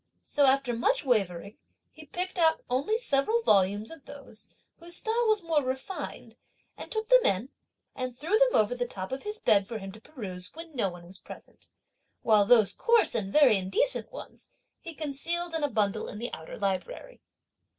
[0.23, 1.59] So after much wavering,
[1.91, 6.37] he picked out only several volumes of those whose style was more refined,
[6.75, 7.49] and took them in,
[7.95, 10.89] and threw them over the top of his bed for him to peruse when no
[10.89, 11.69] one was present;
[12.23, 16.57] while those coarse and very indecent ones, he concealed in a bundle in the outer
[16.57, 17.21] library.